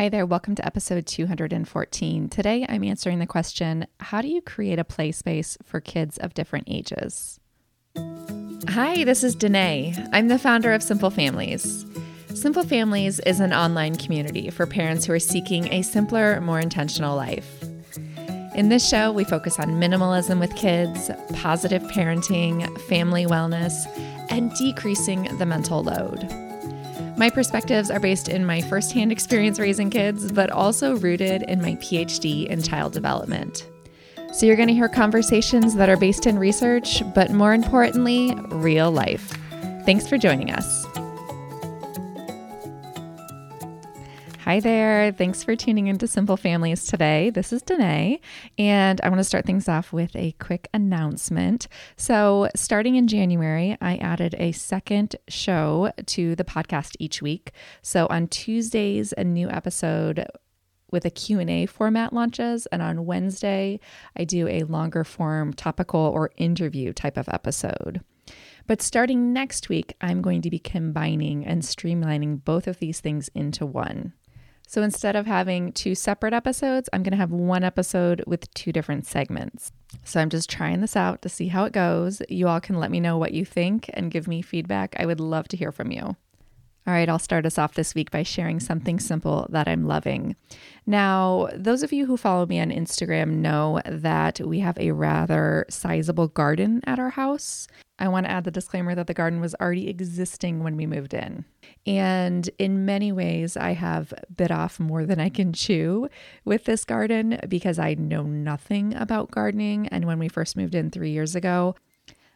Hi 0.00 0.08
there, 0.08 0.24
welcome 0.24 0.54
to 0.54 0.64
episode 0.64 1.04
214. 1.04 2.30
Today 2.30 2.64
I'm 2.66 2.82
answering 2.84 3.18
the 3.18 3.26
question 3.26 3.86
How 4.00 4.22
do 4.22 4.28
you 4.28 4.40
create 4.40 4.78
a 4.78 4.82
play 4.82 5.12
space 5.12 5.58
for 5.62 5.78
kids 5.78 6.16
of 6.16 6.32
different 6.32 6.68
ages? 6.70 7.38
Hi, 8.70 9.04
this 9.04 9.22
is 9.22 9.36
Denaye. 9.36 10.08
I'm 10.10 10.28
the 10.28 10.38
founder 10.38 10.72
of 10.72 10.82
Simple 10.82 11.10
Families. 11.10 11.84
Simple 12.32 12.62
Families 12.62 13.20
is 13.26 13.40
an 13.40 13.52
online 13.52 13.94
community 13.94 14.48
for 14.48 14.66
parents 14.66 15.04
who 15.04 15.12
are 15.12 15.18
seeking 15.18 15.70
a 15.70 15.82
simpler, 15.82 16.40
more 16.40 16.60
intentional 16.60 17.14
life. 17.14 17.62
In 18.54 18.70
this 18.70 18.88
show, 18.88 19.12
we 19.12 19.24
focus 19.24 19.58
on 19.58 19.72
minimalism 19.72 20.40
with 20.40 20.56
kids, 20.56 21.10
positive 21.34 21.82
parenting, 21.82 22.74
family 22.88 23.26
wellness, 23.26 23.74
and 24.30 24.50
decreasing 24.54 25.24
the 25.36 25.44
mental 25.44 25.82
load. 25.82 26.49
My 27.20 27.28
perspectives 27.28 27.90
are 27.90 28.00
based 28.00 28.30
in 28.30 28.46
my 28.46 28.62
firsthand 28.62 29.12
experience 29.12 29.58
raising 29.58 29.90
kids, 29.90 30.32
but 30.32 30.48
also 30.48 30.96
rooted 30.96 31.42
in 31.42 31.60
my 31.60 31.74
PhD 31.74 32.46
in 32.46 32.62
child 32.62 32.94
development. 32.94 33.68
So 34.32 34.46
you're 34.46 34.56
going 34.56 34.68
to 34.68 34.74
hear 34.74 34.88
conversations 34.88 35.74
that 35.74 35.90
are 35.90 35.98
based 35.98 36.26
in 36.26 36.38
research, 36.38 37.02
but 37.14 37.30
more 37.30 37.52
importantly, 37.52 38.34
real 38.48 38.90
life. 38.90 39.36
Thanks 39.84 40.08
for 40.08 40.16
joining 40.16 40.50
us. 40.50 40.79
Hi 44.50 44.58
there. 44.58 45.12
Thanks 45.12 45.44
for 45.44 45.54
tuning 45.54 45.86
into 45.86 46.08
Simple 46.08 46.36
Families 46.36 46.84
today. 46.84 47.30
This 47.30 47.52
is 47.52 47.62
Denaye, 47.62 48.18
and 48.58 49.00
I 49.00 49.08
want 49.08 49.20
to 49.20 49.24
start 49.24 49.46
things 49.46 49.68
off 49.68 49.92
with 49.92 50.16
a 50.16 50.32
quick 50.40 50.66
announcement. 50.74 51.68
So, 51.96 52.48
starting 52.56 52.96
in 52.96 53.06
January, 53.06 53.78
I 53.80 53.94
added 53.98 54.34
a 54.38 54.50
second 54.50 55.14
show 55.28 55.92
to 56.04 56.34
the 56.34 56.42
podcast 56.42 56.96
each 56.98 57.22
week. 57.22 57.52
So, 57.82 58.08
on 58.10 58.26
Tuesdays, 58.26 59.14
a 59.16 59.22
new 59.22 59.48
episode 59.48 60.26
with 60.90 61.04
a 61.04 61.10
Q&A 61.10 61.66
format 61.66 62.12
launches 62.12 62.66
and 62.72 62.82
on 62.82 63.06
Wednesday 63.06 63.78
I 64.16 64.24
do 64.24 64.48
a 64.48 64.64
longer 64.64 65.04
form 65.04 65.52
topical 65.52 66.00
or 66.00 66.32
interview 66.36 66.92
type 66.92 67.16
of 67.16 67.28
episode. 67.28 68.00
But 68.66 68.82
starting 68.82 69.32
next 69.32 69.68
week, 69.68 69.94
I'm 70.00 70.20
going 70.20 70.42
to 70.42 70.50
be 70.50 70.58
combining 70.58 71.46
and 71.46 71.62
streamlining 71.62 72.44
both 72.44 72.66
of 72.66 72.80
these 72.80 72.98
things 72.98 73.28
into 73.32 73.64
one. 73.64 74.12
So 74.70 74.82
instead 74.82 75.16
of 75.16 75.26
having 75.26 75.72
two 75.72 75.96
separate 75.96 76.32
episodes, 76.32 76.88
I'm 76.92 77.02
going 77.02 77.10
to 77.10 77.16
have 77.16 77.32
one 77.32 77.64
episode 77.64 78.22
with 78.28 78.54
two 78.54 78.70
different 78.70 79.04
segments. 79.04 79.72
So 80.04 80.20
I'm 80.20 80.30
just 80.30 80.48
trying 80.48 80.80
this 80.80 80.94
out 80.94 81.22
to 81.22 81.28
see 81.28 81.48
how 81.48 81.64
it 81.64 81.72
goes. 81.72 82.22
You 82.28 82.46
all 82.46 82.60
can 82.60 82.78
let 82.78 82.92
me 82.92 83.00
know 83.00 83.18
what 83.18 83.34
you 83.34 83.44
think 83.44 83.90
and 83.94 84.12
give 84.12 84.28
me 84.28 84.42
feedback. 84.42 84.94
I 84.96 85.06
would 85.06 85.18
love 85.18 85.48
to 85.48 85.56
hear 85.56 85.72
from 85.72 85.90
you. 85.90 86.14
All 86.86 86.94
right, 86.94 87.08
I'll 87.08 87.18
start 87.18 87.44
us 87.44 87.58
off 87.58 87.74
this 87.74 87.94
week 87.94 88.10
by 88.10 88.22
sharing 88.22 88.58
something 88.58 88.98
simple 88.98 89.46
that 89.50 89.68
I'm 89.68 89.86
loving. 89.86 90.34
Now, 90.86 91.48
those 91.54 91.82
of 91.82 91.92
you 91.92 92.06
who 92.06 92.16
follow 92.16 92.46
me 92.46 92.58
on 92.58 92.70
Instagram 92.70 93.32
know 93.34 93.80
that 93.84 94.40
we 94.40 94.60
have 94.60 94.78
a 94.78 94.92
rather 94.92 95.66
sizable 95.68 96.28
garden 96.28 96.80
at 96.86 96.98
our 96.98 97.10
house. 97.10 97.68
I 97.98 98.08
want 98.08 98.24
to 98.24 98.32
add 98.32 98.44
the 98.44 98.50
disclaimer 98.50 98.94
that 98.94 99.06
the 99.06 99.14
garden 99.14 99.42
was 99.42 99.54
already 99.60 99.88
existing 99.90 100.64
when 100.64 100.74
we 100.76 100.86
moved 100.86 101.12
in. 101.12 101.44
And 101.86 102.48
in 102.58 102.86
many 102.86 103.12
ways, 103.12 103.58
I 103.58 103.72
have 103.72 104.14
bit 104.34 104.50
off 104.50 104.80
more 104.80 105.04
than 105.04 105.20
I 105.20 105.28
can 105.28 105.52
chew 105.52 106.08
with 106.46 106.64
this 106.64 106.86
garden 106.86 107.38
because 107.46 107.78
I 107.78 107.92
know 107.94 108.22
nothing 108.22 108.94
about 108.94 109.30
gardening. 109.30 109.86
And 109.88 110.06
when 110.06 110.18
we 110.18 110.28
first 110.28 110.56
moved 110.56 110.74
in 110.74 110.90
three 110.90 111.10
years 111.10 111.36
ago, 111.36 111.74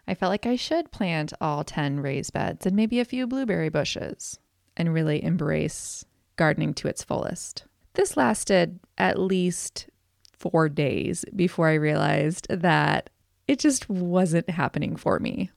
I 0.07 0.15
felt 0.15 0.31
like 0.31 0.47
I 0.47 0.57
should 0.57 0.91
plant 0.91 1.33
all 1.41 1.65
10 1.65 2.01
raised 2.01 2.33
beds 2.33 2.67
and 2.67 2.77
maybe 2.77 3.01
a 3.01 3.05
few 3.05 3.27
blueberry 3.27 3.69
bushes 3.69 4.39
and 4.77 4.93
really 4.93 5.23
embrace 5.23 6.05
gardening 6.37 6.75
to 6.75 6.89
its 6.89 7.03
fullest. 7.03 7.65
This 7.95 8.17
lasted 8.17 8.81
at 8.99 9.19
least 9.19 9.89
four 10.33 10.69
days 10.69 11.25
before 11.35 11.69
I 11.69 11.75
realized 11.75 12.49
that 12.51 13.09
it 13.47 13.59
just 13.59 13.89
wasn't 13.89 14.51
happening 14.51 14.97
for 14.97 15.19
me. 15.19 15.51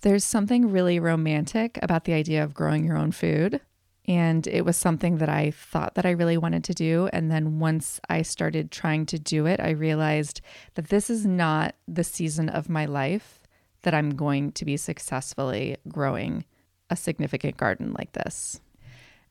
There's 0.00 0.24
something 0.24 0.70
really 0.70 0.98
romantic 0.98 1.78
about 1.82 2.04
the 2.04 2.12
idea 2.12 2.42
of 2.42 2.54
growing 2.54 2.84
your 2.84 2.96
own 2.96 3.12
food. 3.12 3.60
And 4.08 4.48
it 4.48 4.64
was 4.64 4.76
something 4.76 5.18
that 5.18 5.28
I 5.28 5.52
thought 5.52 5.94
that 5.94 6.06
I 6.06 6.10
really 6.10 6.36
wanted 6.36 6.64
to 6.64 6.74
do. 6.74 7.08
And 7.12 7.30
then 7.30 7.60
once 7.60 8.00
I 8.08 8.22
started 8.22 8.72
trying 8.72 9.06
to 9.06 9.18
do 9.18 9.46
it, 9.46 9.60
I 9.60 9.70
realized 9.70 10.40
that 10.74 10.88
this 10.88 11.08
is 11.08 11.24
not 11.24 11.76
the 11.86 12.02
season 12.02 12.48
of 12.48 12.68
my 12.68 12.84
life 12.84 13.41
that 13.82 13.94
I'm 13.94 14.10
going 14.10 14.52
to 14.52 14.64
be 14.64 14.76
successfully 14.76 15.76
growing 15.88 16.44
a 16.90 16.96
significant 16.96 17.56
garden 17.56 17.94
like 17.98 18.12
this. 18.12 18.60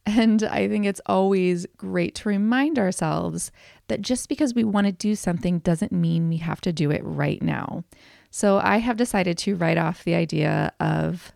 And 0.06 0.44
I 0.44 0.68
think 0.68 0.86
it's 0.86 1.02
always 1.06 1.68
great 1.78 2.16
to 2.16 2.30
remind 2.30 2.80
ourselves 2.80 3.52
that 3.88 4.02
just 4.02 4.30
because 4.30 4.56
we 4.56 4.64
want 4.64 4.88
to 4.88 4.92
do 4.92 5.16
something 5.16 5.60
doesn't 5.60 5.92
mean 5.92 6.28
we 6.28 6.38
have 6.38 6.60
to 6.62 6.74
do 6.74 6.90
it 6.90 7.02
right 7.04 7.42
now. 7.42 7.84
So 8.32 8.60
I 8.64 8.78
have 8.78 8.98
decided 8.98 9.38
to 9.40 9.56
write 9.56 9.78
off 9.78 10.04
the 10.04 10.16
idea 10.16 10.74
of 10.80 11.34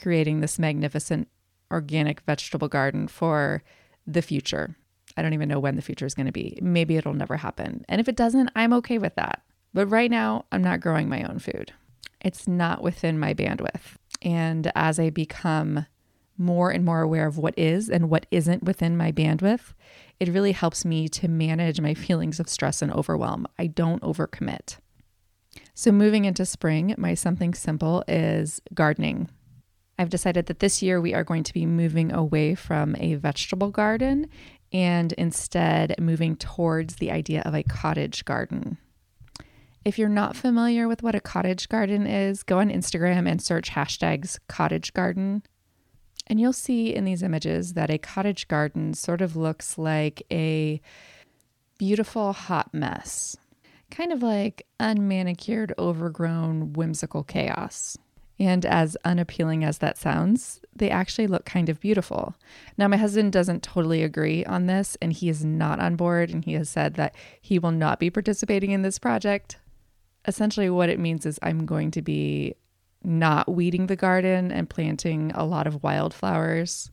creating 0.00 0.40
this 0.40 0.58
magnificent 0.58 1.28
organic 1.70 2.20
vegetable 2.22 2.68
garden 2.68 3.08
for 3.08 3.62
the 4.06 4.22
future. 4.22 4.74
I 5.16 5.22
don't 5.22 5.34
even 5.34 5.48
know 5.48 5.60
when 5.60 5.76
the 5.76 5.82
future 5.82 6.06
is 6.06 6.14
going 6.14 6.26
to 6.26 6.32
be. 6.32 6.58
Maybe 6.62 6.96
it'll 6.96 7.12
never 7.12 7.36
happen. 7.36 7.84
And 7.88 8.00
if 8.00 8.08
it 8.08 8.16
doesn't, 8.16 8.50
I'm 8.56 8.72
okay 8.74 8.96
with 8.98 9.14
that. 9.16 9.42
But 9.74 9.86
right 9.86 10.10
now, 10.10 10.46
I'm 10.50 10.62
not 10.62 10.80
growing 10.80 11.08
my 11.08 11.22
own 11.24 11.38
food 11.38 11.72
it's 12.20 12.46
not 12.46 12.82
within 12.82 13.18
my 13.18 13.34
bandwidth. 13.34 13.96
And 14.22 14.70
as 14.74 14.98
I 14.98 15.10
become 15.10 15.86
more 16.38 16.70
and 16.70 16.84
more 16.84 17.02
aware 17.02 17.26
of 17.26 17.38
what 17.38 17.54
is 17.58 17.88
and 17.88 18.08
what 18.08 18.26
isn't 18.30 18.62
within 18.62 18.96
my 18.96 19.12
bandwidth, 19.12 19.72
it 20.20 20.28
really 20.28 20.52
helps 20.52 20.84
me 20.84 21.08
to 21.08 21.28
manage 21.28 21.80
my 21.80 21.94
feelings 21.94 22.40
of 22.40 22.48
stress 22.48 22.82
and 22.82 22.92
overwhelm. 22.92 23.46
I 23.58 23.66
don't 23.66 24.02
overcommit. 24.02 24.78
So, 25.74 25.92
moving 25.92 26.24
into 26.24 26.46
spring, 26.46 26.94
my 26.96 27.14
something 27.14 27.54
simple 27.54 28.04
is 28.08 28.60
gardening. 28.72 29.28
I've 29.98 30.10
decided 30.10 30.46
that 30.46 30.60
this 30.60 30.82
year 30.82 31.00
we 31.00 31.14
are 31.14 31.24
going 31.24 31.44
to 31.44 31.52
be 31.52 31.66
moving 31.66 32.12
away 32.12 32.54
from 32.54 32.96
a 32.98 33.14
vegetable 33.14 33.70
garden 33.70 34.28
and 34.72 35.12
instead 35.14 35.94
moving 36.00 36.36
towards 36.36 36.96
the 36.96 37.10
idea 37.10 37.42
of 37.42 37.54
a 37.54 37.62
cottage 37.62 38.24
garden. 38.24 38.78
If 39.84 39.98
you're 39.98 40.08
not 40.08 40.36
familiar 40.36 40.86
with 40.86 41.02
what 41.02 41.16
a 41.16 41.20
cottage 41.20 41.68
garden 41.68 42.06
is, 42.06 42.44
go 42.44 42.60
on 42.60 42.70
Instagram 42.70 43.28
and 43.28 43.42
search 43.42 43.70
hashtags 43.70 44.38
cottage 44.48 44.92
garden. 44.94 45.42
And 46.28 46.38
you'll 46.38 46.52
see 46.52 46.94
in 46.94 47.04
these 47.04 47.22
images 47.22 47.74
that 47.74 47.90
a 47.90 47.98
cottage 47.98 48.46
garden 48.46 48.94
sort 48.94 49.20
of 49.20 49.34
looks 49.34 49.76
like 49.76 50.22
a 50.30 50.80
beautiful 51.78 52.32
hot 52.32 52.72
mess, 52.72 53.36
kind 53.90 54.12
of 54.12 54.22
like 54.22 54.64
unmanicured, 54.78 55.72
overgrown, 55.78 56.74
whimsical 56.74 57.24
chaos. 57.24 57.98
And 58.38 58.64
as 58.64 58.96
unappealing 59.04 59.64
as 59.64 59.78
that 59.78 59.98
sounds, 59.98 60.60
they 60.74 60.90
actually 60.90 61.26
look 61.26 61.44
kind 61.44 61.68
of 61.68 61.80
beautiful. 61.80 62.36
Now, 62.78 62.86
my 62.86 62.96
husband 62.96 63.32
doesn't 63.32 63.62
totally 63.64 64.02
agree 64.02 64.44
on 64.44 64.66
this, 64.66 64.96
and 65.02 65.12
he 65.12 65.28
is 65.28 65.44
not 65.44 65.80
on 65.80 65.96
board, 65.96 66.30
and 66.30 66.44
he 66.44 66.54
has 66.54 66.68
said 66.68 66.94
that 66.94 67.14
he 67.40 67.58
will 67.58 67.72
not 67.72 67.98
be 68.00 68.10
participating 68.10 68.70
in 68.70 68.82
this 68.82 68.98
project 68.98 69.58
essentially 70.26 70.70
what 70.70 70.88
it 70.88 70.98
means 70.98 71.26
is 71.26 71.38
I'm 71.42 71.66
going 71.66 71.90
to 71.92 72.02
be 72.02 72.54
not 73.02 73.50
weeding 73.50 73.86
the 73.86 73.96
garden 73.96 74.52
and 74.52 74.70
planting 74.70 75.32
a 75.34 75.44
lot 75.44 75.66
of 75.66 75.82
wildflowers 75.82 76.90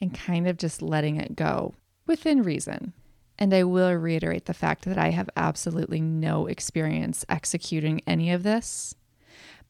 and 0.00 0.14
kind 0.14 0.48
of 0.48 0.56
just 0.56 0.80
letting 0.80 1.16
it 1.16 1.36
go 1.36 1.74
within 2.06 2.42
reason. 2.42 2.92
And 3.38 3.54
I 3.54 3.64
will 3.64 3.92
reiterate 3.94 4.46
the 4.46 4.54
fact 4.54 4.84
that 4.86 4.98
I 4.98 5.10
have 5.10 5.30
absolutely 5.36 6.00
no 6.00 6.46
experience 6.46 7.24
executing 7.28 8.00
any 8.06 8.32
of 8.32 8.42
this. 8.42 8.94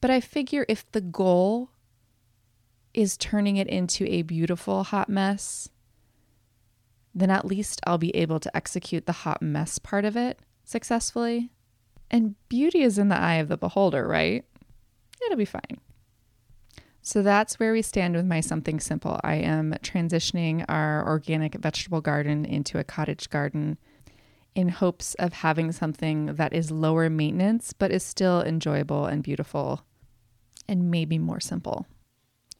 But 0.01 0.09
I 0.09 0.21
figure 0.21 0.65
if 0.67 0.89
the 0.91 1.01
goal 1.01 1.69
is 2.93 3.17
turning 3.17 3.57
it 3.57 3.67
into 3.67 4.05
a 4.05 4.23
beautiful 4.23 4.83
hot 4.83 5.09
mess, 5.09 5.69
then 7.13 7.29
at 7.29 7.45
least 7.45 7.81
I'll 7.85 7.97
be 7.97 8.15
able 8.15 8.39
to 8.39 8.55
execute 8.55 9.05
the 9.05 9.11
hot 9.11 9.41
mess 9.41 9.77
part 9.77 10.05
of 10.05 10.15
it 10.15 10.39
successfully. 10.63 11.51
And 12.11 12.35
beauty 12.49 12.81
is 12.81 12.97
in 12.97 13.09
the 13.09 13.19
eye 13.19 13.35
of 13.35 13.47
the 13.47 13.57
beholder, 13.57 14.07
right? 14.07 14.43
It'll 15.25 15.37
be 15.37 15.45
fine. 15.45 15.79
So 17.01 17.21
that's 17.21 17.59
where 17.59 17.71
we 17.71 17.81
stand 17.81 18.15
with 18.15 18.25
my 18.25 18.39
something 18.39 18.79
simple. 18.79 19.19
I 19.23 19.35
am 19.35 19.73
transitioning 19.81 20.65
our 20.67 21.05
organic 21.07 21.55
vegetable 21.55 22.01
garden 22.01 22.45
into 22.45 22.77
a 22.77 22.83
cottage 22.83 23.29
garden 23.29 23.77
in 24.55 24.69
hopes 24.69 25.13
of 25.15 25.33
having 25.33 25.71
something 25.71 26.27
that 26.35 26.53
is 26.53 26.71
lower 26.71 27.09
maintenance 27.09 27.73
but 27.73 27.91
is 27.91 28.03
still 28.03 28.41
enjoyable 28.41 29.05
and 29.05 29.23
beautiful 29.23 29.83
and 30.67 30.91
maybe 30.91 31.17
more 31.17 31.39
simple. 31.39 31.87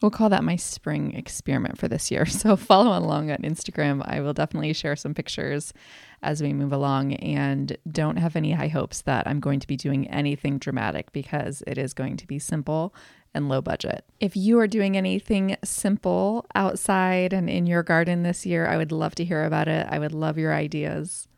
We'll 0.00 0.10
call 0.10 0.30
that 0.30 0.44
my 0.44 0.56
spring 0.56 1.12
experiment 1.14 1.78
for 1.78 1.86
this 1.88 2.10
year. 2.10 2.26
So 2.40 2.56
follow 2.56 2.98
along 2.98 3.30
on 3.30 3.38
Instagram. 3.38 4.02
I 4.06 4.20
will 4.20 4.32
definitely 4.32 4.72
share 4.72 4.96
some 4.96 5.12
pictures 5.12 5.74
as 6.22 6.42
we 6.42 6.54
move 6.54 6.72
along 6.72 7.14
and 7.14 7.76
don't 7.90 8.16
have 8.16 8.34
any 8.34 8.52
high 8.52 8.68
hopes 8.68 9.02
that 9.02 9.26
I'm 9.26 9.40
going 9.40 9.60
to 9.60 9.66
be 9.66 9.76
doing 9.76 10.08
anything 10.08 10.58
dramatic 10.58 11.12
because 11.12 11.62
it 11.66 11.76
is 11.76 11.92
going 11.92 12.16
to 12.16 12.26
be 12.26 12.38
simple 12.38 12.94
and 13.34 13.48
low 13.48 13.60
budget. 13.60 14.04
If 14.20 14.36
you 14.36 14.58
are 14.58 14.66
doing 14.66 14.96
anything 14.96 15.56
simple 15.62 16.46
outside 16.54 17.32
and 17.34 17.50
in 17.50 17.66
your 17.66 17.82
garden 17.82 18.22
this 18.22 18.46
year, 18.46 18.66
I 18.66 18.78
would 18.78 18.92
love 18.92 19.14
to 19.16 19.24
hear 19.24 19.44
about 19.44 19.68
it. 19.68 19.86
I 19.90 19.98
would 19.98 20.12
love 20.12 20.38
your 20.38 20.54
ideas. 20.54 21.28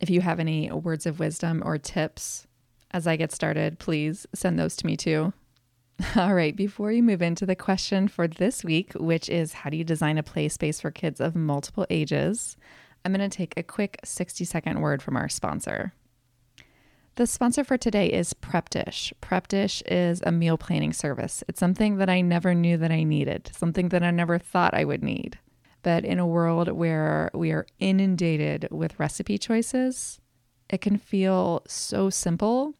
If 0.00 0.10
you 0.10 0.20
have 0.20 0.40
any 0.40 0.70
words 0.72 1.06
of 1.06 1.20
wisdom 1.20 1.62
or 1.64 1.78
tips 1.78 2.46
as 2.90 3.06
I 3.06 3.16
get 3.16 3.30
started, 3.30 3.78
please 3.78 4.26
send 4.34 4.58
those 4.58 4.74
to 4.76 4.86
me 4.86 4.96
too. 4.96 5.32
All 6.16 6.34
right, 6.34 6.54
before 6.54 6.88
we 6.88 7.02
move 7.02 7.20
into 7.20 7.44
the 7.44 7.56
question 7.56 8.08
for 8.08 8.26
this 8.26 8.64
week, 8.64 8.92
which 8.94 9.28
is 9.28 9.52
how 9.52 9.70
do 9.70 9.76
you 9.76 9.84
design 9.84 10.18
a 10.18 10.22
play 10.22 10.48
space 10.48 10.80
for 10.80 10.90
kids 10.90 11.20
of 11.20 11.34
multiple 11.34 11.86
ages, 11.90 12.56
I'm 13.04 13.12
going 13.12 13.28
to 13.28 13.36
take 13.36 13.52
a 13.56 13.62
quick 13.62 13.98
60 14.04 14.44
second 14.44 14.80
word 14.80 15.02
from 15.02 15.16
our 15.16 15.28
sponsor. 15.28 15.92
The 17.16 17.26
sponsor 17.26 17.64
for 17.64 17.76
today 17.76 18.06
is 18.06 18.32
Prep 18.32 18.70
Dish. 18.70 19.12
Prep 19.20 19.48
Dish 19.48 19.82
is 19.82 20.22
a 20.24 20.32
meal 20.32 20.56
planning 20.56 20.92
service. 20.92 21.44
It's 21.48 21.60
something 21.60 21.96
that 21.96 22.08
I 22.08 22.22
never 22.22 22.54
knew 22.54 22.76
that 22.78 22.92
I 22.92 23.02
needed, 23.02 23.50
something 23.54 23.90
that 23.90 24.02
I 24.02 24.10
never 24.10 24.38
thought 24.38 24.72
I 24.72 24.84
would 24.84 25.02
need. 25.02 25.38
But 25.82 26.04
in 26.04 26.18
a 26.18 26.26
world 26.26 26.68
where 26.68 27.30
we 27.34 27.50
are 27.50 27.66
inundated 27.78 28.68
with 28.70 28.98
recipe 28.98 29.36
choices, 29.36 30.18
it 30.70 30.80
can 30.80 30.96
feel 30.96 31.62
so 31.66 32.08
simple 32.08 32.74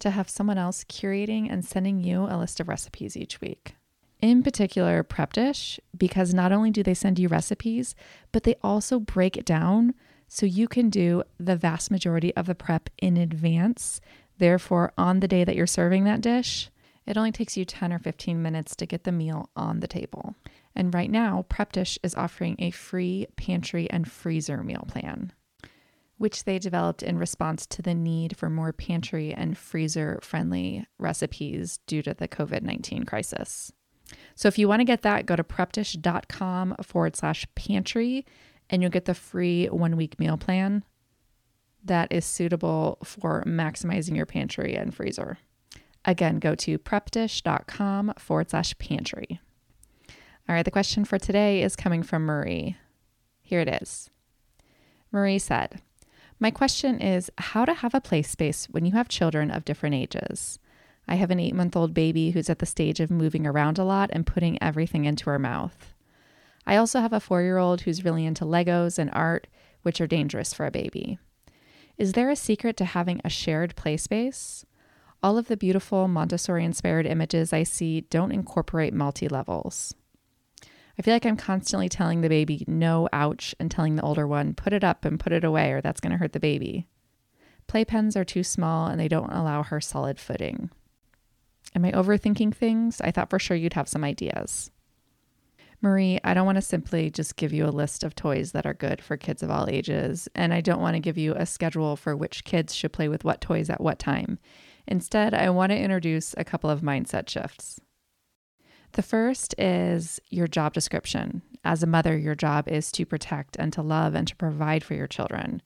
to 0.00 0.10
have 0.10 0.28
someone 0.28 0.58
else 0.58 0.84
curating 0.84 1.50
and 1.50 1.64
sending 1.64 2.00
you 2.00 2.24
a 2.24 2.38
list 2.38 2.60
of 2.60 2.68
recipes 2.68 3.16
each 3.16 3.40
week. 3.40 3.74
In 4.20 4.42
particular, 4.42 5.02
Prep 5.02 5.32
Dish, 5.34 5.78
because 5.96 6.32
not 6.32 6.52
only 6.52 6.70
do 6.70 6.82
they 6.82 6.94
send 6.94 7.18
you 7.18 7.28
recipes, 7.28 7.94
but 8.32 8.44
they 8.44 8.56
also 8.62 8.98
break 8.98 9.36
it 9.36 9.44
down 9.44 9.94
so 10.28 10.46
you 10.46 10.68
can 10.68 10.90
do 10.90 11.22
the 11.38 11.56
vast 11.56 11.90
majority 11.90 12.34
of 12.34 12.46
the 12.46 12.54
prep 12.54 12.90
in 12.98 13.16
advance. 13.16 14.00
Therefore, 14.38 14.92
on 14.98 15.20
the 15.20 15.28
day 15.28 15.44
that 15.44 15.54
you're 15.54 15.66
serving 15.66 16.04
that 16.04 16.20
dish, 16.20 16.70
it 17.06 17.16
only 17.16 17.30
takes 17.32 17.56
you 17.56 17.64
10 17.64 17.92
or 17.92 17.98
15 17.98 18.42
minutes 18.42 18.74
to 18.76 18.86
get 18.86 19.04
the 19.04 19.12
meal 19.12 19.48
on 19.54 19.80
the 19.80 19.86
table. 19.86 20.34
And 20.74 20.92
right 20.92 21.10
now, 21.10 21.46
Prep 21.48 21.72
Dish 21.72 21.98
is 22.02 22.14
offering 22.14 22.56
a 22.58 22.70
free 22.70 23.26
pantry 23.36 23.88
and 23.90 24.10
freezer 24.10 24.62
meal 24.62 24.84
plan, 24.88 25.32
which 26.18 26.44
they 26.44 26.58
developed 26.58 27.02
in 27.02 27.18
response 27.18 27.66
to 27.66 27.82
the 27.82 27.94
need 27.94 28.36
for 28.36 28.48
more 28.48 28.72
pantry 28.72 29.34
and 29.34 29.58
freezer 29.58 30.18
friendly 30.22 30.86
recipes 30.98 31.78
due 31.86 32.02
to 32.02 32.14
the 32.14 32.28
COVID 32.28 32.62
19 32.62 33.04
crisis. 33.04 33.72
So 34.34 34.48
if 34.48 34.58
you 34.58 34.68
want 34.68 34.80
to 34.80 34.84
get 34.84 35.02
that, 35.02 35.26
go 35.26 35.36
to 35.36 35.44
prepdish.com 35.44 36.76
forward 36.82 37.16
slash 37.16 37.46
pantry 37.54 38.24
and 38.70 38.82
you'll 38.82 38.90
get 38.90 39.04
the 39.04 39.14
free 39.14 39.66
one 39.66 39.96
week 39.96 40.18
meal 40.18 40.36
plan 40.36 40.84
that 41.84 42.10
is 42.10 42.24
suitable 42.24 42.98
for 43.04 43.44
maximizing 43.46 44.16
your 44.16 44.26
pantry 44.26 44.74
and 44.74 44.94
freezer. 44.94 45.38
Again, 46.04 46.38
go 46.38 46.54
to 46.56 46.78
prepdish.com 46.78 48.14
forward 48.18 48.50
slash 48.50 48.76
pantry. 48.78 49.40
All 50.48 50.54
right, 50.54 50.64
the 50.64 50.70
question 50.70 51.04
for 51.04 51.18
today 51.18 51.62
is 51.62 51.74
coming 51.74 52.02
from 52.02 52.24
Marie. 52.24 52.76
Here 53.42 53.60
it 53.60 53.82
is. 53.82 54.10
Marie 55.10 55.38
said, 55.38 55.82
My 56.38 56.50
question 56.50 57.00
is 57.00 57.30
how 57.38 57.64
to 57.64 57.72
have 57.72 57.94
a 57.94 58.00
play 58.00 58.22
space 58.22 58.66
when 58.66 58.84
you 58.84 58.92
have 58.92 59.08
children 59.08 59.50
of 59.50 59.64
different 59.64 59.94
ages. 59.94 60.58
I 61.08 61.14
have 61.14 61.30
an 61.30 61.40
eight 61.40 61.54
month 61.54 61.76
old 61.76 61.94
baby 61.94 62.32
who's 62.32 62.50
at 62.50 62.58
the 62.58 62.66
stage 62.66 63.00
of 63.00 63.10
moving 63.10 63.46
around 63.46 63.78
a 63.78 63.84
lot 63.84 64.10
and 64.12 64.26
putting 64.26 64.62
everything 64.62 65.06
into 65.06 65.30
her 65.30 65.38
mouth. 65.38 65.94
I 66.66 66.76
also 66.76 67.00
have 67.00 67.12
a 67.12 67.20
four 67.20 67.42
year 67.42 67.58
old 67.58 67.82
who's 67.82 68.04
really 68.04 68.26
into 68.26 68.44
Legos 68.44 68.98
and 68.98 69.10
art, 69.12 69.46
which 69.82 70.00
are 70.00 70.06
dangerous 70.06 70.52
for 70.52 70.66
a 70.66 70.70
baby. 70.70 71.18
Is 71.96 72.12
there 72.12 72.28
a 72.28 72.36
secret 72.36 72.76
to 72.78 72.84
having 72.84 73.20
a 73.24 73.30
shared 73.30 73.74
play 73.76 73.96
space? 73.96 74.66
All 75.22 75.38
of 75.38 75.48
the 75.48 75.56
beautiful 75.56 76.06
Montessori 76.06 76.64
inspired 76.64 77.06
images 77.06 77.52
I 77.52 77.62
see 77.62 78.02
don't 78.02 78.32
incorporate 78.32 78.92
multi 78.92 79.28
levels. 79.28 79.94
I 80.98 81.02
feel 81.02 81.14
like 81.14 81.26
I'm 81.26 81.36
constantly 81.36 81.88
telling 81.88 82.22
the 82.22 82.28
baby, 82.28 82.64
no, 82.66 83.08
ouch, 83.12 83.54
and 83.60 83.70
telling 83.70 83.96
the 83.96 84.02
older 84.02 84.26
one, 84.26 84.54
put 84.54 84.72
it 84.72 84.82
up 84.82 85.04
and 85.04 85.20
put 85.20 85.32
it 85.32 85.44
away, 85.44 85.72
or 85.72 85.80
that's 85.80 86.00
going 86.00 86.12
to 86.12 86.16
hurt 86.18 86.32
the 86.32 86.40
baby. 86.40 86.86
Playpens 87.68 88.16
are 88.16 88.24
too 88.24 88.42
small 88.42 88.86
and 88.86 88.98
they 88.98 89.08
don't 89.08 89.32
allow 89.32 89.62
her 89.62 89.80
solid 89.80 90.18
footing. 90.18 90.70
Am 91.74 91.84
I 91.84 91.92
overthinking 91.92 92.54
things? 92.54 93.00
I 93.00 93.10
thought 93.10 93.28
for 93.28 93.38
sure 93.38 93.56
you'd 93.56 93.74
have 93.74 93.88
some 93.88 94.04
ideas. 94.04 94.70
Marie, 95.82 96.18
I 96.24 96.32
don't 96.32 96.46
want 96.46 96.56
to 96.56 96.62
simply 96.62 97.10
just 97.10 97.36
give 97.36 97.52
you 97.52 97.66
a 97.66 97.68
list 97.68 98.02
of 98.02 98.14
toys 98.14 98.52
that 98.52 98.64
are 98.64 98.72
good 98.72 99.02
for 99.02 99.16
kids 99.16 99.42
of 99.42 99.50
all 99.50 99.68
ages, 99.68 100.26
and 100.34 100.54
I 100.54 100.62
don't 100.62 100.80
want 100.80 100.94
to 100.94 101.00
give 101.00 101.18
you 101.18 101.34
a 101.34 101.44
schedule 101.44 101.96
for 101.96 102.16
which 102.16 102.44
kids 102.44 102.74
should 102.74 102.94
play 102.94 103.08
with 103.08 103.24
what 103.24 103.42
toys 103.42 103.68
at 103.68 103.80
what 103.80 103.98
time. 103.98 104.38
Instead, 104.86 105.34
I 105.34 105.50
want 105.50 105.70
to 105.70 105.78
introduce 105.78 106.34
a 106.38 106.44
couple 106.44 106.70
of 106.70 106.80
mindset 106.80 107.28
shifts. 107.28 107.80
The 108.96 109.02
first 109.02 109.54
is 109.58 110.18
your 110.30 110.46
job 110.46 110.72
description. 110.72 111.42
As 111.62 111.82
a 111.82 111.86
mother, 111.86 112.16
your 112.16 112.34
job 112.34 112.66
is 112.66 112.90
to 112.92 113.04
protect 113.04 113.54
and 113.58 113.70
to 113.74 113.82
love 113.82 114.14
and 114.14 114.26
to 114.26 114.34
provide 114.34 114.82
for 114.82 114.94
your 114.94 115.06
children. 115.06 115.60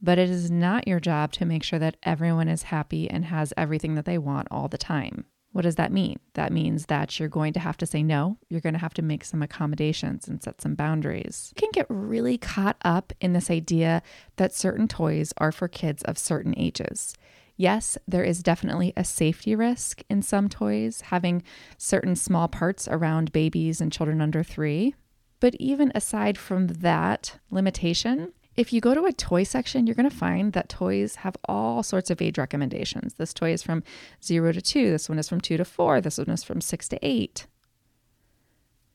But 0.00 0.18
it 0.18 0.30
is 0.30 0.50
not 0.50 0.88
your 0.88 0.98
job 0.98 1.32
to 1.32 1.44
make 1.44 1.64
sure 1.64 1.78
that 1.78 1.98
everyone 2.02 2.48
is 2.48 2.62
happy 2.62 3.10
and 3.10 3.26
has 3.26 3.52
everything 3.58 3.94
that 3.96 4.06
they 4.06 4.16
want 4.16 4.48
all 4.50 4.68
the 4.68 4.78
time. 4.78 5.26
What 5.52 5.62
does 5.62 5.74
that 5.74 5.92
mean? 5.92 6.18
That 6.32 6.50
means 6.50 6.86
that 6.86 7.20
you're 7.20 7.28
going 7.28 7.52
to 7.52 7.60
have 7.60 7.76
to 7.76 7.84
say 7.84 8.02
no. 8.02 8.38
You're 8.48 8.62
going 8.62 8.72
to 8.72 8.78
have 8.78 8.94
to 8.94 9.02
make 9.02 9.26
some 9.26 9.42
accommodations 9.42 10.26
and 10.26 10.42
set 10.42 10.62
some 10.62 10.74
boundaries. 10.74 11.52
You 11.54 11.60
can 11.60 11.72
get 11.72 11.86
really 11.90 12.38
caught 12.38 12.78
up 12.86 13.12
in 13.20 13.34
this 13.34 13.50
idea 13.50 14.02
that 14.36 14.54
certain 14.54 14.88
toys 14.88 15.34
are 15.36 15.52
for 15.52 15.68
kids 15.68 16.02
of 16.04 16.16
certain 16.16 16.54
ages. 16.56 17.14
Yes, 17.56 17.98
there 18.08 18.24
is 18.24 18.42
definitely 18.42 18.92
a 18.96 19.04
safety 19.04 19.54
risk 19.54 20.02
in 20.08 20.22
some 20.22 20.48
toys, 20.48 21.02
having 21.02 21.42
certain 21.76 22.16
small 22.16 22.48
parts 22.48 22.88
around 22.88 23.32
babies 23.32 23.80
and 23.80 23.92
children 23.92 24.20
under 24.20 24.42
three. 24.42 24.94
But 25.40 25.54
even 25.56 25.92
aside 25.94 26.38
from 26.38 26.68
that 26.68 27.38
limitation, 27.50 28.32
if 28.54 28.72
you 28.72 28.80
go 28.80 28.94
to 28.94 29.06
a 29.06 29.12
toy 29.12 29.44
section, 29.44 29.86
you're 29.86 29.96
going 29.96 30.08
to 30.08 30.16
find 30.16 30.52
that 30.52 30.68
toys 30.68 31.16
have 31.16 31.36
all 31.46 31.82
sorts 31.82 32.10
of 32.10 32.20
age 32.20 32.38
recommendations. 32.38 33.14
This 33.14 33.32
toy 33.32 33.52
is 33.52 33.62
from 33.62 33.82
zero 34.22 34.52
to 34.52 34.60
two, 34.60 34.90
this 34.90 35.08
one 35.08 35.18
is 35.18 35.28
from 35.28 35.40
two 35.40 35.56
to 35.56 35.64
four, 35.64 36.00
this 36.00 36.18
one 36.18 36.30
is 36.30 36.44
from 36.44 36.60
six 36.60 36.88
to 36.88 36.98
eight. 37.02 37.46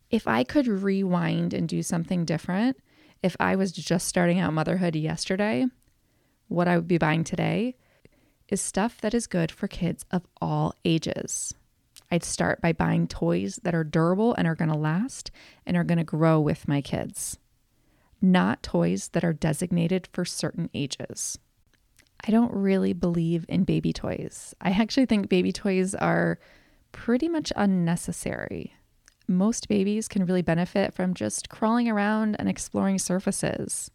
If 0.10 0.28
I 0.28 0.44
could 0.44 0.68
rewind 0.68 1.54
and 1.54 1.68
do 1.68 1.84
something 1.84 2.24
different, 2.24 2.78
if 3.24 3.36
I 3.40 3.56
was 3.56 3.72
just 3.72 4.08
starting 4.08 4.40
out 4.40 4.54
motherhood 4.54 4.96
yesterday, 4.96 5.66
what 6.48 6.68
I 6.68 6.78
would 6.78 6.88
be 6.88 6.98
buying 6.98 7.24
today 7.24 7.76
is 8.50 8.62
stuff 8.62 9.00
that 9.02 9.14
is 9.14 9.28
good 9.28 9.52
for 9.52 9.68
kids 9.68 10.06
of 10.12 10.28
all 10.42 10.74
ages. 10.86 11.54
I'd 12.10 12.24
start 12.24 12.62
by 12.62 12.72
buying 12.74 13.08
toys 13.08 13.60
that 13.64 13.76
are 13.76 13.84
durable 13.84 14.34
and 14.36 14.48
are 14.48 14.56
going 14.56 14.72
to 14.72 14.78
last 14.78 15.32
and 15.66 15.76
are 15.76 15.84
going 15.84 15.98
to 15.98 16.04
grow 16.04 16.40
with 16.40 16.68
my 16.68 16.82
kids 16.82 17.38
not 18.22 18.64
toys 18.64 19.10
that 19.10 19.24
are 19.24 19.34
designated 19.34 20.08
for 20.12 20.26
certain 20.26 20.70
ages. 20.74 21.38
I 22.26 22.32
don't 22.32 22.54
really 22.54 22.94
believe 22.94 23.46
in 23.48 23.64
baby 23.64 23.94
toys. 23.94 24.56
I 24.60 24.72
actually 24.72 25.06
think 25.06 25.30
baby 25.30 25.52
toys 25.52 25.94
are 25.94 26.40
pretty 26.92 27.30
much 27.30 27.54
unnecessary. 27.56 28.74
Most 29.28 29.68
babies 29.68 30.08
can 30.08 30.26
really 30.26 30.42
benefit 30.42 30.94
from 30.94 31.14
just 31.14 31.50
crawling 31.50 31.88
around 31.88 32.36
and 32.40 32.50
exploring 32.50 32.98
surfaces, 32.98 33.92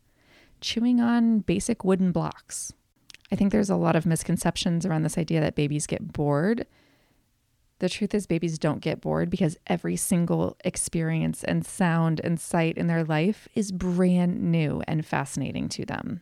chewing 0.61 1.01
on 1.01 1.41
basic 1.41 1.85
wooden 1.85 2.13
blocks. 2.13 2.73
I 3.33 3.35
think 3.35 3.51
there's 3.51 3.71
a 3.71 3.77
lot 3.77 3.97
of 3.97 4.07
misconceptions 4.07 4.87
around 4.87 5.03
this 5.03 5.19
idea 5.19 5.41
that 5.41 5.57
babies 5.57 5.87
get 5.87 6.13
bored 6.13 6.67
the 7.83 7.89
truth 7.89 8.15
is, 8.15 8.29
babies 8.29 8.61
don't 8.61 8.79
get 8.79 9.01
bored 9.01 9.29
because 9.29 9.57
every 9.67 9.97
single 9.97 10.57
experience 10.65 11.43
and 11.43 11.67
sound 11.67 12.21
and 12.23 12.39
sight 12.39 12.79
in 12.79 12.87
their 12.87 13.03
life 13.03 13.49
is 13.57 13.73
brand 13.73 14.41
new 14.41 14.85
and 14.87 15.05
fascinating 15.05 15.69
to 15.71 15.85
them. 15.85 16.21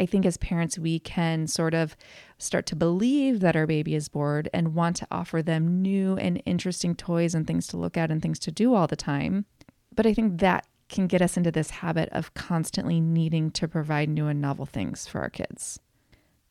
I 0.00 0.06
think 0.06 0.26
as 0.26 0.36
parents, 0.36 0.80
we 0.80 0.98
can 0.98 1.46
sort 1.46 1.74
of 1.74 1.96
start 2.38 2.66
to 2.66 2.76
believe 2.76 3.38
that 3.38 3.54
our 3.54 3.68
baby 3.68 3.94
is 3.94 4.08
bored 4.08 4.48
and 4.52 4.74
want 4.74 4.96
to 4.96 5.06
offer 5.12 5.42
them 5.42 5.80
new 5.80 6.16
and 6.16 6.42
interesting 6.44 6.96
toys 6.96 7.36
and 7.36 7.46
things 7.46 7.68
to 7.68 7.76
look 7.76 7.96
at 7.96 8.10
and 8.10 8.20
things 8.20 8.40
to 8.40 8.50
do 8.50 8.74
all 8.74 8.88
the 8.88 8.96
time. 8.96 9.46
But 9.94 10.06
I 10.06 10.12
think 10.12 10.40
that 10.40 10.66
can 10.88 11.06
get 11.06 11.22
us 11.22 11.36
into 11.36 11.52
this 11.52 11.70
habit 11.70 12.08
of 12.10 12.34
constantly 12.34 13.00
needing 13.00 13.52
to 13.52 13.68
provide 13.68 14.08
new 14.08 14.26
and 14.26 14.40
novel 14.40 14.66
things 14.66 15.06
for 15.06 15.20
our 15.20 15.30
kids, 15.30 15.78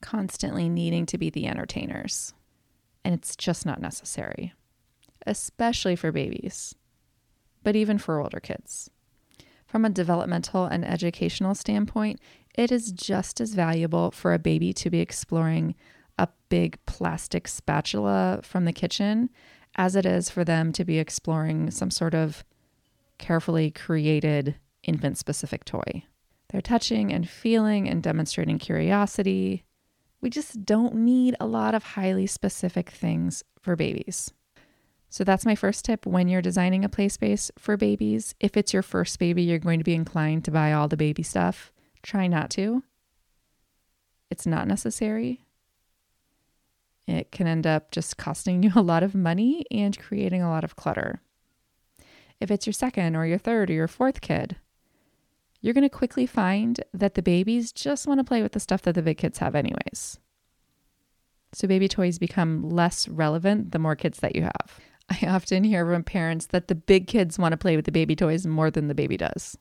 constantly 0.06 0.70
needing 0.70 1.06
to 1.08 1.18
be 1.18 1.30
the 1.30 1.48
entertainers 1.48 2.34
and 3.06 3.14
it's 3.14 3.36
just 3.36 3.66
not 3.66 3.80
necessary, 3.80 4.54
especially 5.28 5.96
for 5.96 6.12
babies, 6.12 6.74
but 7.64 7.76
even 7.76 8.00
for 8.00 8.20
older 8.20 8.40
kids. 8.40 8.90
From 9.68 9.86
a 9.86 9.90
developmental 9.90 10.66
and 10.66 10.84
educational 10.84 11.54
standpoint, 11.54 12.20
it 12.56 12.72
is 12.72 12.92
just 12.92 13.40
as 13.40 13.54
valuable 13.54 14.10
for 14.10 14.34
a 14.34 14.40
baby 14.40 14.74
to 14.74 14.90
be 14.90 15.02
exploring 15.02 15.76
a 16.18 16.30
big 16.50 16.84
plastic 16.88 17.48
spatula 17.48 18.40
from 18.42 18.66
the 18.66 18.74
kitchen 18.74 19.30
as 19.76 19.96
it 19.96 20.06
is 20.06 20.30
for 20.30 20.44
them 20.44 20.72
to 20.72 20.84
be 20.84 20.98
exploring 20.98 21.70
some 21.70 21.92
sort 21.92 22.16
of 22.16 22.44
carefully 23.20 23.70
created 23.70 24.56
infant 24.84 25.18
specific 25.18 25.64
toy. 25.64 26.04
They're 26.50 26.62
touching 26.62 27.12
and 27.12 27.30
feeling 27.30 27.88
and 27.90 28.02
demonstrating 28.02 28.58
curiosity, 28.58 29.65
we 30.26 30.32
just 30.32 30.66
don't 30.66 30.96
need 30.96 31.36
a 31.40 31.46
lot 31.46 31.76
of 31.76 31.84
highly 31.84 32.26
specific 32.26 32.90
things 32.90 33.44
for 33.62 33.76
babies. 33.76 34.34
So 35.08 35.24
that's 35.24 35.46
my 35.46 35.54
first 35.54 35.86
tip 35.86 36.08
when 36.08 36.28
you're 36.28 36.42
designing 36.42 36.84
a 36.84 36.90
play 36.90 37.10
space 37.10 37.52
for 37.60 37.78
babies. 37.78 38.34
If 38.40 38.58
it's 38.58 38.74
your 38.74 38.82
first 38.82 39.20
baby, 39.20 39.44
you're 39.44 39.60
going 39.60 39.80
to 39.80 39.84
be 39.84 39.94
inclined 39.94 40.44
to 40.46 40.52
buy 40.52 40.74
all 40.74 40.88
the 40.88 40.98
baby 40.98 41.22
stuff. 41.22 41.72
Try 42.02 42.26
not 42.26 42.50
to. 42.52 42.82
It's 44.32 44.48
not 44.48 44.68
necessary. 44.68 45.42
It 47.06 47.32
can 47.32 47.46
end 47.46 47.68
up 47.68 47.92
just 47.92 48.18
costing 48.18 48.64
you 48.64 48.72
a 48.76 48.82
lot 48.82 49.04
of 49.04 49.14
money 49.14 49.64
and 49.70 49.96
creating 49.96 50.42
a 50.42 50.50
lot 50.50 50.64
of 50.64 50.76
clutter. 50.76 51.22
If 52.42 52.50
it's 52.50 52.66
your 52.66 52.74
second 52.74 53.16
or 53.16 53.28
your 53.28 53.38
third 53.38 53.70
or 53.70 53.74
your 53.74 53.88
fourth 53.88 54.22
kid, 54.22 54.56
you're 55.66 55.74
going 55.74 55.82
to 55.82 55.90
quickly 55.90 56.28
find 56.28 56.80
that 56.94 57.16
the 57.16 57.24
babies 57.24 57.72
just 57.72 58.06
want 58.06 58.20
to 58.20 58.24
play 58.24 58.44
with 58.44 58.52
the 58.52 58.60
stuff 58.60 58.84
that 58.84 58.94
the 58.94 59.02
big 59.02 59.18
kids 59.18 59.40
have, 59.40 59.56
anyways. 59.56 60.20
So 61.54 61.68
baby 61.68 61.88
toys 61.88 62.20
become 62.20 62.70
less 62.70 63.08
relevant 63.08 63.72
the 63.72 63.80
more 63.80 63.96
kids 63.96 64.20
that 64.20 64.36
you 64.36 64.44
have. 64.44 64.80
I 65.10 65.26
often 65.26 65.64
hear 65.64 65.84
from 65.84 66.04
parents 66.04 66.46
that 66.48 66.68
the 66.68 66.76
big 66.76 67.08
kids 67.08 67.40
want 67.40 67.54
to 67.54 67.58
play 67.58 67.76
with 67.76 67.86
the 67.86 67.92
baby 67.92 68.16
toys 68.16 68.46
more 68.46 68.70
than 68.70 68.90
the 68.90 68.94
baby 68.94 69.18
does. 69.18 69.58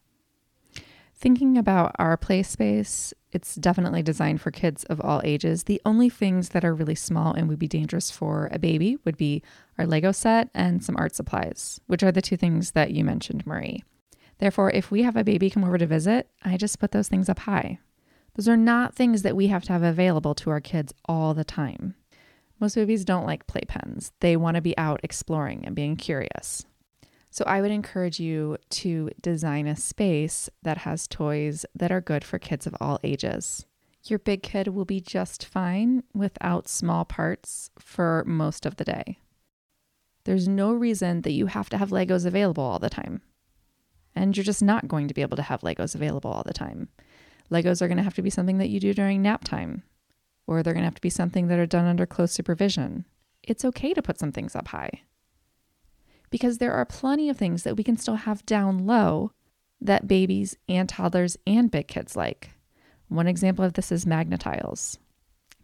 Thinking 1.14 1.56
about 1.56 1.96
our 1.98 2.18
play 2.18 2.42
space, 2.42 3.14
it's 3.32 3.54
definitely 3.54 4.02
designed 4.02 4.42
for 4.42 4.50
kids 4.50 4.84
of 4.84 5.00
all 5.00 5.22
ages. 5.24 5.64
The 5.64 5.80
only 5.86 6.10
things 6.10 6.50
that 6.50 6.66
are 6.66 6.74
really 6.74 6.96
small 6.96 7.32
and 7.32 7.48
would 7.48 7.58
be 7.58 7.66
dangerous 7.66 8.10
for 8.10 8.50
a 8.52 8.58
baby 8.58 8.98
would 9.06 9.16
be 9.16 9.42
our 9.78 9.86
Lego 9.86 10.12
set 10.12 10.50
and 10.52 10.84
some 10.84 10.98
art 10.98 11.14
supplies, 11.14 11.80
which 11.86 12.02
are 12.02 12.12
the 12.12 12.20
two 12.20 12.36
things 12.36 12.72
that 12.72 12.90
you 12.90 13.04
mentioned, 13.04 13.46
Marie. 13.46 13.84
Therefore, 14.44 14.70
if 14.72 14.90
we 14.90 15.04
have 15.04 15.16
a 15.16 15.24
baby 15.24 15.48
come 15.48 15.64
over 15.64 15.78
to 15.78 15.86
visit, 15.86 16.28
I 16.42 16.58
just 16.58 16.78
put 16.78 16.90
those 16.90 17.08
things 17.08 17.30
up 17.30 17.38
high. 17.38 17.78
Those 18.34 18.46
are 18.46 18.58
not 18.58 18.94
things 18.94 19.22
that 19.22 19.34
we 19.34 19.46
have 19.46 19.64
to 19.64 19.72
have 19.72 19.82
available 19.82 20.34
to 20.34 20.50
our 20.50 20.60
kids 20.60 20.92
all 21.06 21.32
the 21.32 21.44
time. 21.44 21.94
Most 22.60 22.74
babies 22.74 23.06
don't 23.06 23.24
like 23.24 23.46
playpens. 23.46 24.10
They 24.20 24.36
want 24.36 24.56
to 24.56 24.60
be 24.60 24.76
out 24.76 25.00
exploring 25.02 25.64
and 25.64 25.74
being 25.74 25.96
curious. 25.96 26.66
So 27.30 27.42
I 27.46 27.62
would 27.62 27.70
encourage 27.70 28.20
you 28.20 28.58
to 28.68 29.08
design 29.22 29.66
a 29.66 29.76
space 29.76 30.50
that 30.62 30.76
has 30.76 31.08
toys 31.08 31.64
that 31.74 31.90
are 31.90 32.02
good 32.02 32.22
for 32.22 32.38
kids 32.38 32.66
of 32.66 32.76
all 32.82 33.00
ages. 33.02 33.64
Your 34.04 34.18
big 34.18 34.42
kid 34.42 34.68
will 34.68 34.84
be 34.84 35.00
just 35.00 35.46
fine 35.46 36.02
without 36.12 36.68
small 36.68 37.06
parts 37.06 37.70
for 37.78 38.22
most 38.26 38.66
of 38.66 38.76
the 38.76 38.84
day. 38.84 39.16
There's 40.24 40.46
no 40.46 40.74
reason 40.74 41.22
that 41.22 41.32
you 41.32 41.46
have 41.46 41.70
to 41.70 41.78
have 41.78 41.88
Legos 41.88 42.26
available 42.26 42.62
all 42.62 42.78
the 42.78 42.90
time. 42.90 43.22
And 44.16 44.36
you're 44.36 44.44
just 44.44 44.62
not 44.62 44.88
going 44.88 45.08
to 45.08 45.14
be 45.14 45.22
able 45.22 45.36
to 45.36 45.42
have 45.42 45.62
Legos 45.62 45.94
available 45.94 46.30
all 46.30 46.44
the 46.44 46.52
time. 46.52 46.88
Legos 47.50 47.82
are 47.82 47.88
going 47.88 47.98
to 47.98 48.04
have 48.04 48.14
to 48.14 48.22
be 48.22 48.30
something 48.30 48.58
that 48.58 48.68
you 48.68 48.80
do 48.80 48.94
during 48.94 49.22
nap 49.22 49.44
time 49.44 49.82
or 50.46 50.62
they're 50.62 50.74
going 50.74 50.82
to 50.82 50.86
have 50.86 50.94
to 50.94 51.00
be 51.00 51.10
something 51.10 51.48
that 51.48 51.58
are 51.58 51.66
done 51.66 51.86
under 51.86 52.06
close 52.06 52.32
supervision. 52.32 53.04
It's 53.42 53.64
okay 53.64 53.94
to 53.94 54.02
put 54.02 54.18
some 54.18 54.32
things 54.32 54.54
up 54.54 54.68
high 54.68 55.02
because 56.30 56.58
there 56.58 56.72
are 56.72 56.84
plenty 56.84 57.28
of 57.28 57.36
things 57.36 57.62
that 57.62 57.76
we 57.76 57.84
can 57.84 57.96
still 57.96 58.16
have 58.16 58.44
down 58.46 58.86
low 58.86 59.32
that 59.80 60.08
babies 60.08 60.56
and 60.68 60.88
toddlers 60.88 61.36
and 61.46 61.70
big 61.70 61.88
kids 61.88 62.16
like. 62.16 62.50
One 63.08 63.26
example 63.26 63.64
of 63.64 63.74
this 63.74 63.92
is 63.92 64.06
Magna-Tiles. 64.06 64.98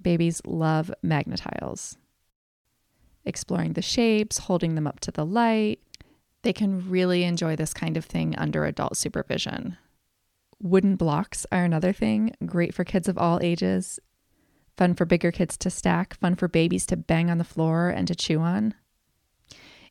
Babies 0.01 0.41
love 0.47 0.93
Magna-Tiles. 1.03 1.97
Exploring 3.25 3.73
the 3.73 3.83
shapes, 3.83 4.39
holding 4.39 4.75
them 4.75 4.87
up 4.87 5.01
to 5.01 5.11
the 5.11 5.27
light, 5.27 5.81
they 6.43 6.53
can 6.53 6.89
really 6.89 7.25
enjoy 7.25 7.57
this 7.57 7.75
kind 7.75 7.97
of 7.97 8.05
thing 8.05 8.35
under 8.37 8.65
adult 8.65 8.97
supervision. 8.97 9.77
Wooden 10.63 10.97
blocks 10.97 11.47
are 11.51 11.65
another 11.65 11.93
thing, 11.93 12.35
great 12.45 12.75
for 12.75 12.85
kids 12.85 13.09
of 13.09 13.19
all 13.19 13.39
ages 13.43 13.99
fun 14.81 14.95
for 14.95 15.05
bigger 15.05 15.31
kids 15.31 15.59
to 15.59 15.69
stack, 15.69 16.15
fun 16.15 16.35
for 16.35 16.49
babies 16.49 16.87
to 16.87 16.97
bang 16.97 17.31
on 17.31 17.37
the 17.37 17.45
floor 17.45 17.91
and 17.91 18.09
to 18.09 18.15
chew 18.15 18.41
on. 18.41 18.73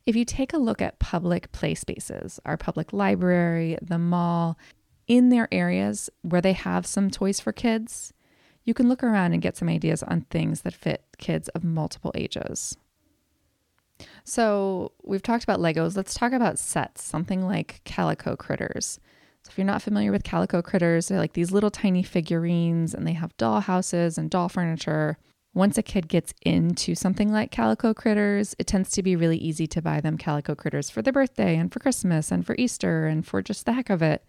If 0.04 0.16
you 0.16 0.24
take 0.24 0.52
a 0.52 0.58
look 0.58 0.82
at 0.82 0.98
public 0.98 1.52
play 1.52 1.76
spaces, 1.76 2.40
our 2.44 2.56
public 2.56 2.92
library, 2.92 3.78
the 3.80 4.00
mall, 4.00 4.58
in 5.06 5.28
their 5.28 5.46
areas 5.52 6.10
where 6.22 6.40
they 6.40 6.54
have 6.54 6.86
some 6.86 7.08
toys 7.08 7.38
for 7.38 7.52
kids, 7.52 8.12
you 8.64 8.74
can 8.74 8.88
look 8.88 9.04
around 9.04 9.32
and 9.32 9.40
get 9.40 9.56
some 9.56 9.68
ideas 9.68 10.02
on 10.02 10.22
things 10.22 10.62
that 10.62 10.74
fit 10.74 11.04
kids 11.18 11.48
of 11.50 11.62
multiple 11.62 12.10
ages. 12.16 12.76
So, 14.24 14.92
we've 15.02 15.22
talked 15.22 15.44
about 15.44 15.60
Legos. 15.60 15.96
Let's 15.96 16.14
talk 16.14 16.32
about 16.32 16.58
sets, 16.58 17.02
something 17.02 17.46
like 17.46 17.80
Calico 17.84 18.36
Critters. 18.36 19.00
So 19.42 19.50
if 19.50 19.58
you're 19.58 19.64
not 19.64 19.82
familiar 19.82 20.12
with 20.12 20.22
calico 20.22 20.60
critters, 20.60 21.08
they're 21.08 21.18
like 21.18 21.32
these 21.32 21.50
little 21.50 21.70
tiny 21.70 22.02
figurines 22.02 22.92
and 22.92 23.06
they 23.06 23.14
have 23.14 23.36
doll 23.38 23.60
houses 23.60 24.18
and 24.18 24.28
doll 24.28 24.48
furniture. 24.48 25.16
Once 25.54 25.78
a 25.78 25.82
kid 25.82 26.08
gets 26.08 26.32
into 26.42 26.94
something 26.94 27.32
like 27.32 27.50
calico 27.50 27.92
critters, 27.94 28.54
it 28.58 28.66
tends 28.66 28.90
to 28.90 29.02
be 29.02 29.16
really 29.16 29.38
easy 29.38 29.66
to 29.66 29.82
buy 29.82 30.00
them 30.00 30.18
calico 30.18 30.54
critters 30.54 30.90
for 30.90 31.02
their 31.02 31.12
birthday 31.12 31.56
and 31.56 31.72
for 31.72 31.80
Christmas 31.80 32.30
and 32.30 32.46
for 32.46 32.54
Easter 32.58 33.06
and 33.06 33.26
for 33.26 33.42
just 33.42 33.66
the 33.66 33.72
heck 33.72 33.90
of 33.90 34.02
it. 34.02 34.24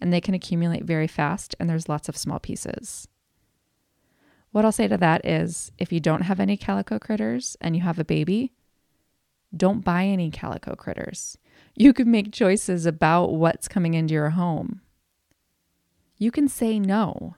And 0.00 0.12
they 0.12 0.20
can 0.20 0.34
accumulate 0.34 0.84
very 0.84 1.06
fast, 1.06 1.56
and 1.58 1.70
there's 1.70 1.88
lots 1.88 2.10
of 2.10 2.18
small 2.18 2.38
pieces. 2.38 3.08
What 4.50 4.66
I'll 4.66 4.72
say 4.72 4.88
to 4.88 4.98
that 4.98 5.24
is 5.24 5.72
if 5.78 5.90
you 5.90 6.00
don't 6.00 6.22
have 6.22 6.38
any 6.38 6.58
calico 6.58 6.98
critters 6.98 7.56
and 7.62 7.74
you 7.74 7.80
have 7.80 7.98
a 7.98 8.04
baby, 8.04 8.52
don't 9.54 9.84
buy 9.84 10.04
any 10.04 10.30
calico 10.30 10.74
critters. 10.74 11.38
You 11.74 11.92
can 11.92 12.10
make 12.10 12.32
choices 12.32 12.86
about 12.86 13.34
what's 13.34 13.68
coming 13.68 13.94
into 13.94 14.14
your 14.14 14.30
home. 14.30 14.80
You 16.16 16.30
can 16.30 16.48
say 16.48 16.78
no. 16.78 17.36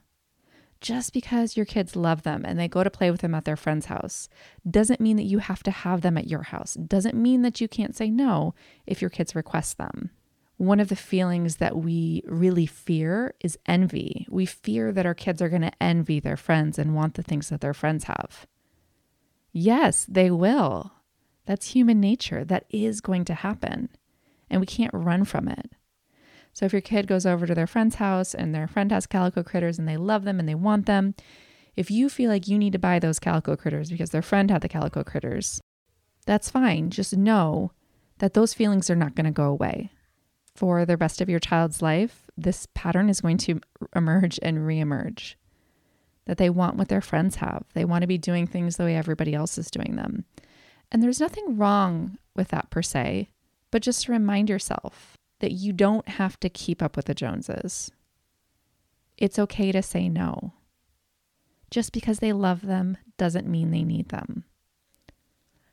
Just 0.80 1.12
because 1.12 1.56
your 1.56 1.66
kids 1.66 1.96
love 1.96 2.22
them 2.22 2.44
and 2.44 2.56
they 2.58 2.68
go 2.68 2.84
to 2.84 2.90
play 2.90 3.10
with 3.10 3.20
them 3.20 3.34
at 3.34 3.44
their 3.44 3.56
friend's 3.56 3.86
house 3.86 4.28
doesn't 4.68 5.00
mean 5.00 5.16
that 5.16 5.24
you 5.24 5.38
have 5.38 5.62
to 5.64 5.72
have 5.72 6.02
them 6.02 6.16
at 6.16 6.28
your 6.28 6.42
house. 6.42 6.74
Doesn't 6.74 7.16
mean 7.16 7.42
that 7.42 7.60
you 7.60 7.66
can't 7.66 7.96
say 7.96 8.10
no 8.10 8.54
if 8.86 9.00
your 9.00 9.10
kids 9.10 9.34
request 9.34 9.76
them. 9.76 10.10
One 10.56 10.78
of 10.78 10.88
the 10.88 10.96
feelings 10.96 11.56
that 11.56 11.76
we 11.76 12.22
really 12.26 12.66
fear 12.66 13.34
is 13.40 13.58
envy. 13.66 14.26
We 14.28 14.46
fear 14.46 14.92
that 14.92 15.06
our 15.06 15.14
kids 15.14 15.42
are 15.42 15.48
going 15.48 15.62
to 15.62 15.82
envy 15.82 16.20
their 16.20 16.36
friends 16.36 16.78
and 16.78 16.94
want 16.94 17.14
the 17.14 17.22
things 17.24 17.48
that 17.48 17.60
their 17.60 17.74
friends 17.74 18.04
have. 18.04 18.46
Yes, 19.52 20.06
they 20.08 20.30
will. 20.30 20.92
That's 21.48 21.70
human 21.70 21.98
nature. 21.98 22.44
That 22.44 22.66
is 22.68 23.00
going 23.00 23.24
to 23.24 23.34
happen 23.34 23.88
and 24.50 24.60
we 24.60 24.66
can't 24.66 24.92
run 24.92 25.24
from 25.24 25.48
it. 25.48 25.72
So 26.52 26.66
if 26.66 26.72
your 26.74 26.82
kid 26.82 27.06
goes 27.06 27.24
over 27.24 27.46
to 27.46 27.54
their 27.54 27.66
friend's 27.66 27.94
house 27.94 28.34
and 28.34 28.54
their 28.54 28.68
friend 28.68 28.92
has 28.92 29.06
calico 29.06 29.42
critters 29.42 29.78
and 29.78 29.88
they 29.88 29.96
love 29.96 30.24
them 30.24 30.38
and 30.38 30.46
they 30.46 30.54
want 30.54 30.84
them, 30.84 31.14
if 31.74 31.90
you 31.90 32.10
feel 32.10 32.30
like 32.30 32.48
you 32.48 32.58
need 32.58 32.74
to 32.74 32.78
buy 32.78 32.98
those 32.98 33.18
calico 33.18 33.56
critters 33.56 33.90
because 33.90 34.10
their 34.10 34.20
friend 34.20 34.50
had 34.50 34.60
the 34.60 34.68
calico 34.68 35.02
critters, 35.02 35.58
that's 36.26 36.50
fine. 36.50 36.90
Just 36.90 37.16
know 37.16 37.72
that 38.18 38.34
those 38.34 38.52
feelings 38.52 38.90
are 38.90 38.96
not 38.96 39.14
going 39.14 39.24
to 39.24 39.30
go 39.30 39.44
away. 39.44 39.90
For 40.54 40.84
the 40.84 40.98
rest 40.98 41.22
of 41.22 41.30
your 41.30 41.40
child's 41.40 41.80
life, 41.80 42.28
this 42.36 42.66
pattern 42.74 43.08
is 43.08 43.22
going 43.22 43.38
to 43.38 43.60
emerge 43.96 44.38
and 44.42 44.58
reemerge. 44.58 45.36
That 46.26 46.36
they 46.36 46.50
want 46.50 46.76
what 46.76 46.88
their 46.88 47.00
friends 47.00 47.36
have. 47.36 47.64
They 47.72 47.86
want 47.86 48.02
to 48.02 48.06
be 48.06 48.18
doing 48.18 48.46
things 48.46 48.76
the 48.76 48.84
way 48.84 48.96
everybody 48.96 49.32
else 49.32 49.56
is 49.56 49.70
doing 49.70 49.96
them. 49.96 50.26
And 50.90 51.02
there's 51.02 51.20
nothing 51.20 51.56
wrong 51.56 52.18
with 52.34 52.48
that 52.48 52.70
per 52.70 52.82
se. 52.82 53.28
But 53.70 53.82
just 53.82 54.08
remind 54.08 54.48
yourself 54.48 55.18
that 55.40 55.52
you 55.52 55.72
don't 55.72 56.08
have 56.08 56.40
to 56.40 56.48
keep 56.48 56.82
up 56.82 56.96
with 56.96 57.06
the 57.06 57.14
Joneses. 57.14 57.90
It's 59.16 59.38
okay 59.38 59.72
to 59.72 59.82
say 59.82 60.08
no. 60.08 60.54
Just 61.70 61.92
because 61.92 62.20
they 62.20 62.32
love 62.32 62.62
them 62.62 62.96
doesn't 63.18 63.46
mean 63.46 63.70
they 63.70 63.82
need 63.82 64.08
them. 64.08 64.44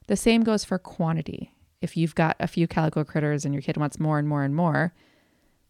The 0.08 0.18
same 0.18 0.44
goes 0.44 0.66
for 0.66 0.78
quantity. 0.78 1.54
If 1.82 1.96
you've 1.96 2.16
got 2.16 2.36
a 2.40 2.48
few 2.48 2.68
calico 2.68 3.04
critters 3.04 3.46
and 3.46 3.54
your 3.54 3.62
kid 3.62 3.78
wants 3.78 4.00
more 4.00 4.20
and 4.20 4.28
more 4.28 4.44
and 4.44 4.56
more, 4.56 4.94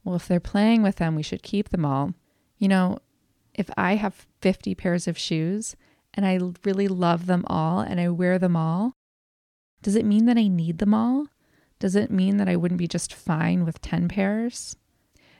well, 0.04 0.16
if 0.16 0.28
they're 0.28 0.40
playing 0.40 0.82
with 0.82 0.96
them, 0.96 1.16
we 1.16 1.24
should 1.24 1.44
keep 1.44 1.70
them 1.70 1.86
all. 1.86 2.14
You 2.58 2.68
know, 2.68 3.00
if 3.54 3.70
I 3.78 3.96
have 3.96 4.28
50 4.42 4.76
pairs 4.76 5.08
of 5.08 5.18
shoes 5.18 5.76
and 6.14 6.26
I 6.26 6.40
really 6.64 6.88
love 6.88 7.26
them 7.26 7.44
all 7.48 7.80
and 7.80 8.00
I 8.00 8.10
wear 8.10 8.40
them 8.40 8.56
all, 8.56 8.96
does 9.86 9.96
it 9.96 10.04
mean 10.04 10.26
that 10.26 10.36
I 10.36 10.48
need 10.48 10.80
them 10.80 10.96
all? 10.96 11.28
Does 11.78 11.96
it 11.96 12.10
mean 12.10 12.38
that 12.38 12.50
I 12.50 12.56
wouldn't 12.56 12.80
be 12.80 12.88
just 12.88 13.14
fine 13.14 13.64
with 13.64 13.82
10 13.82 14.08
pairs? 14.08 14.76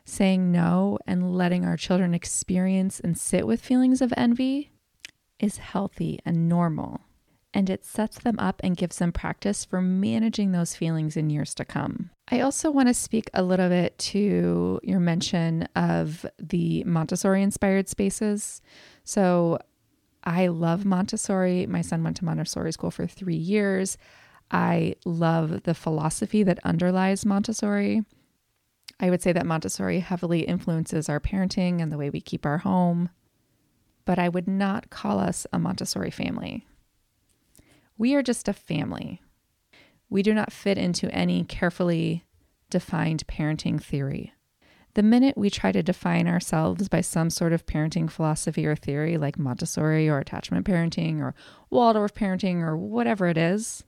Saying 0.06 0.52
no 0.52 1.00
and 1.08 1.36
letting 1.36 1.66
our 1.66 1.76
children 1.76 2.14
experience 2.14 3.00
and 3.00 3.18
sit 3.18 3.48
with 3.48 3.60
feelings 3.60 4.04
of 4.04 4.14
envy 4.16 4.70
is 5.40 5.58
healthy 5.58 6.20
and 6.24 6.48
normal, 6.48 7.02
and 7.56 7.72
it 7.72 7.84
sets 7.84 8.20
them 8.20 8.38
up 8.38 8.62
and 8.64 8.78
gives 8.78 9.00
them 9.00 9.12
practice 9.12 9.66
for 9.66 9.82
managing 9.82 10.52
those 10.52 10.76
feelings 10.76 11.18
in 11.18 11.32
years 11.32 11.56
to 11.56 11.66
come. 11.66 12.12
I 12.28 12.42
also 12.42 12.70
want 12.70 12.88
to 12.88 12.94
speak 12.94 13.32
a 13.34 13.42
little 13.42 13.70
bit 13.70 13.98
to 13.98 14.80
your 14.84 15.00
mention 15.00 15.68
of 15.76 16.24
the 16.38 16.84
Montessori 16.84 17.42
inspired 17.42 17.90
spaces. 17.90 18.62
So, 19.04 19.58
I 20.24 20.48
love 20.48 20.86
Montessori. 20.86 21.66
My 21.66 21.82
son 21.82 22.04
went 22.04 22.18
to 22.18 22.26
Montessori 22.26 22.74
school 22.74 22.92
for 22.92 23.08
three 23.08 23.36
years. 23.36 23.98
I 24.56 24.96
love 25.04 25.64
the 25.64 25.74
philosophy 25.74 26.42
that 26.44 26.62
underlies 26.64 27.26
Montessori. 27.26 28.06
I 29.02 29.10
would 29.10 29.22
say 29.22 29.34
that 29.34 29.46
Montessori 29.46 30.00
heavily 30.00 30.44
influences 30.44 31.10
our 31.10 31.20
parenting 31.20 31.82
and 31.82 31.92
the 31.92 31.98
way 31.98 32.10
we 32.10 32.22
keep 32.22 32.46
our 32.46 32.60
home, 32.60 33.10
but 34.06 34.18
I 34.18 34.30
would 34.30 34.48
not 34.48 34.90
call 34.90 35.20
us 35.20 35.46
a 35.52 35.60
Montessori 35.60 36.10
family. 36.10 36.66
We 37.98 38.16
are 38.16 38.24
just 38.24 38.48
a 38.48 38.54
family. 38.54 39.22
we 40.10 40.24
do 40.24 40.34
not 40.34 40.54
fit 40.54 40.78
into 40.78 41.14
any 41.14 41.44
carefully 41.44 42.24
defined 42.70 43.28
parenting 43.28 43.84
theory. 43.84 44.32
The 44.94 45.04
minute 45.04 45.38
we 45.38 45.50
try 45.50 45.74
to 45.74 45.84
define 45.84 46.30
ourselves 46.30 46.88
by 46.88 47.02
some 47.02 47.30
sort 47.30 47.52
of 47.52 47.66
parenting 47.66 48.10
philosophy 48.10 48.66
or 48.66 48.78
theory 48.78 49.18
like 49.18 49.38
Montessori 49.38 50.08
or 50.08 50.20
attachment 50.20 50.66
parenting 50.66 51.20
or 51.20 51.36
Waldorf 51.70 52.14
parenting 52.14 52.62
or 52.62 52.78
whatever 52.78 53.28
it 53.28 53.38
is, 53.38 53.84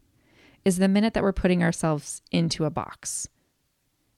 is 0.67 0.79
the 0.79 0.87
minute 0.89 1.13
that 1.13 1.23
we're 1.23 1.31
putting 1.31 1.63
ourselves 1.63 2.21
into 2.29 2.65
a 2.65 2.69
box. 2.69 3.25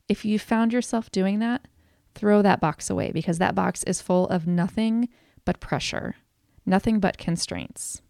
If 0.07 0.25
you 0.25 0.39
found 0.39 0.73
yourself 0.73 1.11
doing 1.11 1.37
that, 1.37 1.67
throw 2.15 2.41
that 2.41 2.59
box 2.59 2.89
away 2.89 3.11
because 3.11 3.37
that 3.37 3.53
box 3.53 3.83
is 3.83 4.01
full 4.01 4.27
of 4.29 4.47
nothing 4.47 5.09
but 5.45 5.59
pressure, 5.59 6.15
nothing 6.65 6.99
but 6.99 7.19
constraints. 7.19 8.01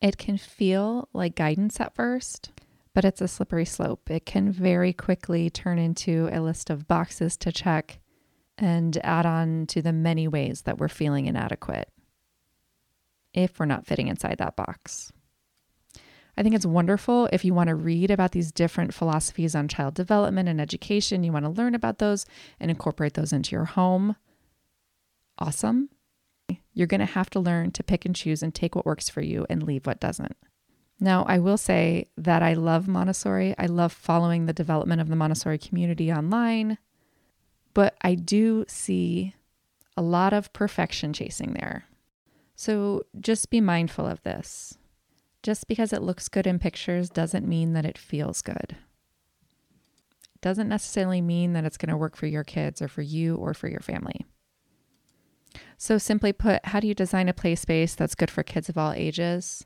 It 0.00 0.18
can 0.18 0.36
feel 0.36 1.08
like 1.12 1.36
guidance 1.36 1.78
at 1.78 1.94
first, 1.94 2.50
but 2.92 3.04
it's 3.04 3.20
a 3.20 3.28
slippery 3.28 3.64
slope. 3.64 4.10
It 4.10 4.26
can 4.26 4.50
very 4.50 4.92
quickly 4.92 5.48
turn 5.48 5.78
into 5.78 6.28
a 6.32 6.40
list 6.40 6.70
of 6.70 6.88
boxes 6.88 7.36
to 7.36 7.52
check 7.52 8.00
and 8.58 8.98
add 9.04 9.26
on 9.26 9.64
to 9.68 9.80
the 9.80 9.92
many 9.92 10.26
ways 10.26 10.62
that 10.62 10.78
we're 10.78 10.88
feeling 10.88 11.26
inadequate 11.26 11.88
if 13.32 13.60
we're 13.60 13.66
not 13.66 13.86
fitting 13.86 14.08
inside 14.08 14.38
that 14.38 14.56
box. 14.56 15.12
I 16.36 16.42
think 16.42 16.54
it's 16.54 16.66
wonderful 16.66 17.28
if 17.32 17.44
you 17.44 17.54
want 17.54 17.68
to 17.68 17.74
read 17.74 18.10
about 18.10 18.32
these 18.32 18.52
different 18.52 18.92
philosophies 18.92 19.54
on 19.54 19.68
child 19.68 19.94
development 19.94 20.48
and 20.48 20.60
education. 20.60 21.24
You 21.24 21.32
want 21.32 21.46
to 21.46 21.50
learn 21.50 21.74
about 21.74 21.98
those 21.98 22.26
and 22.60 22.70
incorporate 22.70 23.14
those 23.14 23.32
into 23.32 23.52
your 23.52 23.64
home. 23.64 24.16
Awesome. 25.38 25.88
You're 26.74 26.86
going 26.86 27.00
to 27.00 27.06
have 27.06 27.30
to 27.30 27.40
learn 27.40 27.70
to 27.72 27.82
pick 27.82 28.04
and 28.04 28.14
choose 28.14 28.42
and 28.42 28.54
take 28.54 28.74
what 28.74 28.84
works 28.84 29.08
for 29.08 29.22
you 29.22 29.46
and 29.48 29.62
leave 29.62 29.86
what 29.86 29.98
doesn't. 29.98 30.36
Now, 31.00 31.24
I 31.24 31.38
will 31.38 31.58
say 31.58 32.06
that 32.16 32.42
I 32.42 32.54
love 32.54 32.88
Montessori. 32.88 33.54
I 33.58 33.66
love 33.66 33.92
following 33.92 34.46
the 34.46 34.52
development 34.52 35.00
of 35.00 35.08
the 35.08 35.16
Montessori 35.16 35.58
community 35.58 36.12
online, 36.12 36.78
but 37.74 37.96
I 38.02 38.14
do 38.14 38.64
see 38.68 39.34
a 39.96 40.02
lot 40.02 40.32
of 40.32 40.52
perfection 40.52 41.12
chasing 41.12 41.54
there. 41.54 41.84
So 42.54 43.04
just 43.20 43.50
be 43.50 43.60
mindful 43.60 44.06
of 44.06 44.22
this. 44.22 44.78
Just 45.46 45.68
because 45.68 45.92
it 45.92 46.02
looks 46.02 46.28
good 46.28 46.44
in 46.44 46.58
pictures 46.58 47.08
doesn't 47.08 47.46
mean 47.46 47.72
that 47.74 47.84
it 47.84 47.96
feels 47.96 48.42
good. 48.42 48.74
It 50.34 50.40
doesn't 50.40 50.68
necessarily 50.68 51.20
mean 51.20 51.52
that 51.52 51.64
it's 51.64 51.76
going 51.76 51.90
to 51.90 51.96
work 51.96 52.16
for 52.16 52.26
your 52.26 52.42
kids 52.42 52.82
or 52.82 52.88
for 52.88 53.02
you 53.02 53.36
or 53.36 53.54
for 53.54 53.68
your 53.68 53.78
family. 53.78 54.26
So, 55.78 55.98
simply 55.98 56.32
put, 56.32 56.66
how 56.66 56.80
do 56.80 56.88
you 56.88 56.94
design 56.94 57.28
a 57.28 57.32
play 57.32 57.54
space 57.54 57.94
that's 57.94 58.16
good 58.16 58.28
for 58.28 58.42
kids 58.42 58.68
of 58.68 58.76
all 58.76 58.90
ages? 58.90 59.64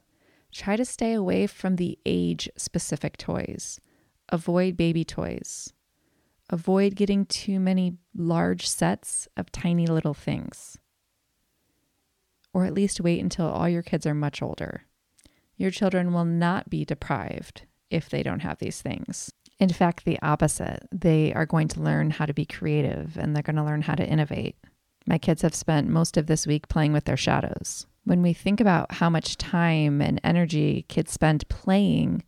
Try 0.53 0.77
to 0.77 0.85
stay 0.85 1.15
away 1.15 1.47
from 1.47 1.77
the 1.77 1.99
age 2.05 2.51
specific 2.59 3.17
toys. 3.17 3.81
Avoid 4.29 4.77
baby 4.77 5.03
toys. 5.03 5.73
Avoid 6.51 6.95
getting 6.95 7.25
too 7.25 7.59
many 7.59 7.95
large 8.15 8.69
sets 8.69 9.29
of 9.35 9.51
tiny 9.51 9.87
little 9.87 10.13
things. 10.13 10.77
Or 12.53 12.67
at 12.67 12.75
least 12.75 13.01
wait 13.01 13.23
until 13.23 13.47
all 13.47 13.67
your 13.67 13.83
kids 13.83 14.05
are 14.05 14.13
much 14.13 14.43
older. 14.43 14.85
Your 15.61 15.71
children 15.71 16.14
will 16.14 16.25
not 16.25 16.71
be 16.71 16.87
deprived 16.87 17.67
if 17.90 18.09
they 18.09 18.23
don't 18.23 18.40
have 18.40 18.61
these 18.61 18.81
things. 18.81 19.31
In 19.59 19.69
fact, 19.69 20.07
the 20.07 20.19
opposite. 20.23 20.88
They 20.90 21.35
are 21.35 21.45
going 21.45 21.69
to 21.69 21.83
learn 21.83 22.12
how 22.12 22.25
to 22.25 22.33
be 22.33 22.47
creative 22.47 23.19
and 23.19 23.37
they're 23.37 23.43
going 23.43 23.57
to 23.57 23.62
learn 23.62 23.83
how 23.83 23.95
to 23.95 24.09
innovate. 24.09 24.57
My 25.07 25.19
kids 25.19 25.43
have 25.43 25.55
spent 25.55 25.87
most 25.87 26.17
of 26.17 26.29
this 26.29 26.47
week 26.47 26.69
playing 26.69 26.95
with 26.95 27.05
their 27.05 27.19
shadows. 27.19 27.87
When 28.05 28.23
we 28.23 28.33
think 28.33 28.59
about 28.59 28.90
how 28.90 29.11
much 29.11 29.37
time 29.37 30.00
and 30.00 30.19
energy 30.25 30.87
kids 30.88 31.12
spend 31.12 31.47
playing 31.50 32.25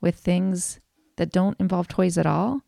with 0.00 0.14
things 0.14 0.78
that 1.16 1.32
don't 1.32 1.58
involve 1.58 1.88
toys 1.88 2.16
at 2.16 2.24
all, 2.24 2.60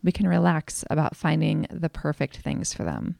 we 0.00 0.12
can 0.12 0.28
relax 0.28 0.84
about 0.88 1.16
finding 1.16 1.66
the 1.72 1.90
perfect 1.90 2.36
things 2.36 2.72
for 2.72 2.84
them. 2.84 3.18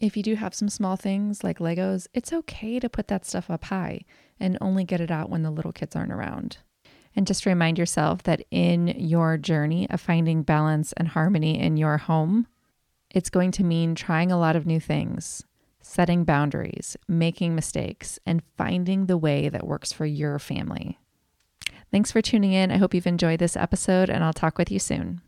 If 0.00 0.16
you 0.16 0.22
do 0.22 0.34
have 0.36 0.54
some 0.54 0.70
small 0.70 0.96
things 0.96 1.44
like 1.44 1.58
Legos, 1.58 2.06
it's 2.14 2.32
okay 2.32 2.80
to 2.80 2.88
put 2.88 3.08
that 3.08 3.26
stuff 3.26 3.50
up 3.50 3.64
high 3.64 4.00
and 4.40 4.56
only 4.58 4.82
get 4.82 5.02
it 5.02 5.10
out 5.10 5.28
when 5.28 5.42
the 5.42 5.50
little 5.50 5.72
kids 5.72 5.94
aren't 5.94 6.12
around. 6.12 6.56
And 7.14 7.26
just 7.26 7.44
remind 7.44 7.76
yourself 7.76 8.22
that 8.22 8.40
in 8.50 8.88
your 8.88 9.36
journey 9.36 9.90
of 9.90 10.00
finding 10.00 10.42
balance 10.42 10.94
and 10.94 11.08
harmony 11.08 11.60
in 11.60 11.76
your 11.76 11.98
home, 11.98 12.46
it's 13.10 13.28
going 13.28 13.50
to 13.52 13.64
mean 13.64 13.94
trying 13.94 14.32
a 14.32 14.38
lot 14.38 14.56
of 14.56 14.64
new 14.64 14.80
things, 14.80 15.44
setting 15.82 16.24
boundaries, 16.24 16.96
making 17.06 17.54
mistakes, 17.54 18.18
and 18.24 18.42
finding 18.56 19.04
the 19.04 19.18
way 19.18 19.50
that 19.50 19.66
works 19.66 19.92
for 19.92 20.06
your 20.06 20.38
family. 20.38 20.98
Thanks 21.90 22.10
for 22.10 22.22
tuning 22.22 22.54
in. 22.54 22.70
I 22.70 22.78
hope 22.78 22.94
you've 22.94 23.06
enjoyed 23.06 23.40
this 23.40 23.56
episode, 23.56 24.08
and 24.08 24.24
I'll 24.24 24.32
talk 24.32 24.56
with 24.56 24.70
you 24.70 24.78
soon. 24.78 25.20